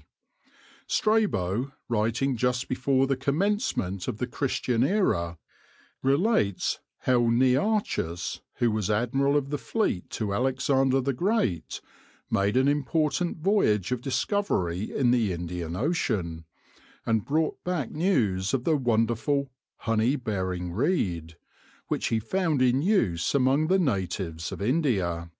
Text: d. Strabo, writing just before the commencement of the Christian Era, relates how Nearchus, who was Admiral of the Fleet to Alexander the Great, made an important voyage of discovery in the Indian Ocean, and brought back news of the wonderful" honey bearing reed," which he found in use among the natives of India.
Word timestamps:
d. 0.00 0.06
Strabo, 0.86 1.72
writing 1.86 2.34
just 2.34 2.68
before 2.70 3.06
the 3.06 3.18
commencement 3.18 4.08
of 4.08 4.16
the 4.16 4.26
Christian 4.26 4.82
Era, 4.82 5.36
relates 6.02 6.78
how 7.00 7.26
Nearchus, 7.28 8.40
who 8.54 8.70
was 8.70 8.88
Admiral 8.90 9.36
of 9.36 9.50
the 9.50 9.58
Fleet 9.58 10.08
to 10.08 10.32
Alexander 10.32 11.02
the 11.02 11.12
Great, 11.12 11.82
made 12.30 12.56
an 12.56 12.66
important 12.66 13.40
voyage 13.42 13.92
of 13.92 14.00
discovery 14.00 14.90
in 14.90 15.10
the 15.10 15.34
Indian 15.34 15.76
Ocean, 15.76 16.46
and 17.04 17.26
brought 17.26 17.62
back 17.62 17.90
news 17.90 18.54
of 18.54 18.64
the 18.64 18.78
wonderful" 18.78 19.50
honey 19.86 20.16
bearing 20.16 20.72
reed," 20.72 21.36
which 21.88 22.06
he 22.06 22.18
found 22.18 22.62
in 22.62 22.80
use 22.80 23.34
among 23.34 23.66
the 23.66 23.78
natives 23.78 24.50
of 24.50 24.62
India. 24.62 25.30